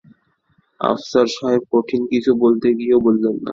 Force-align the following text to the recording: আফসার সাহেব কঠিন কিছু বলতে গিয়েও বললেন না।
আফসার 0.81 1.27
সাহেব 1.35 1.63
কঠিন 1.73 2.01
কিছু 2.11 2.31
বলতে 2.43 2.67
গিয়েও 2.77 2.99
বললেন 3.07 3.35
না। 3.37 3.49